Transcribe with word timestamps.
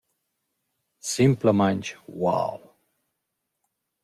Simplamaing 1.09 1.85
wow!» 2.07 2.73